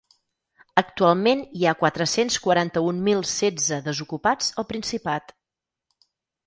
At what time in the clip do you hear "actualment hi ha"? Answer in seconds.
0.81-1.75